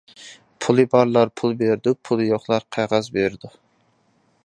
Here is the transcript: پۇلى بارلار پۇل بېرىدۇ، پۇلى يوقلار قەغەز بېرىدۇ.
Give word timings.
پۇلى 0.65 0.85
بارلار 0.95 1.33
پۇل 1.41 1.53
بېرىدۇ، 1.61 1.95
پۇلى 2.09 2.27
يوقلار 2.31 2.69
قەغەز 2.79 3.15
بېرىدۇ. 3.19 3.57